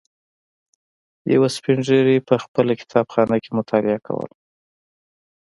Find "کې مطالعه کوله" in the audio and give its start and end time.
3.43-4.35